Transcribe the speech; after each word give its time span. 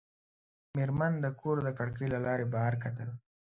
مېرمن 0.75 1.13
د 1.23 1.25
کور 1.39 1.57
د 1.63 1.69
کړکۍ 1.77 2.07
له 2.13 2.19
لارې 2.25 2.45
بهر 2.53 2.73
کتل. 2.83 3.09